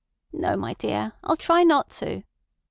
[0.33, 1.13] "No, my dear.
[1.23, 2.23] I'll try not to."